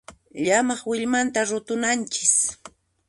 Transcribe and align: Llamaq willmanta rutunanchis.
Llamaq 0.45 0.81
willmanta 0.89 1.41
rutunanchis. 1.49 2.35